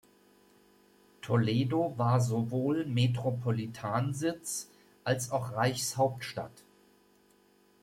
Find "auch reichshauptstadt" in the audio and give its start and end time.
5.29-6.63